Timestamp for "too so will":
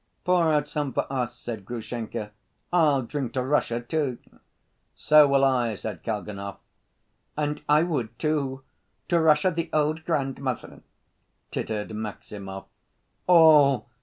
3.81-5.43